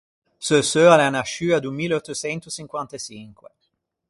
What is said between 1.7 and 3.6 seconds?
mille eutto çento çinquant’e çinque.